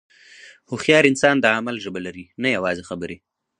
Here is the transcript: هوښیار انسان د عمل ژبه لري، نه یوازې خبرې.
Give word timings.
هوښیار 0.69 1.03
انسان 1.11 1.35
د 1.39 1.45
عمل 1.57 1.75
ژبه 1.85 1.99
لري، 2.05 2.25
نه 2.43 2.49
یوازې 2.55 2.83
خبرې. 2.89 3.17